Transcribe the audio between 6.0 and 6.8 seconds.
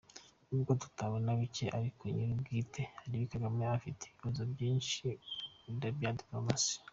diplomasi.